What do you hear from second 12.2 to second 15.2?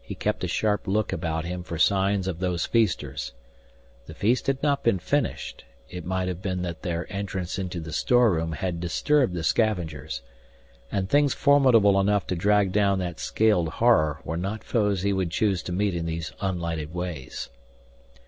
to drag down that scaled horror were not foes he